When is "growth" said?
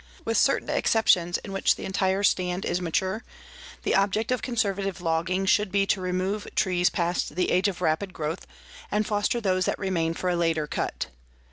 8.11-8.47